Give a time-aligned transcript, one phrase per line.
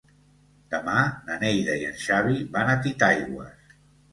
[0.75, 3.73] Demà na Neida i en Xavi van a Titaigües.